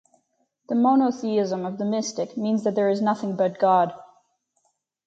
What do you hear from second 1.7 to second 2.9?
the mystic means that there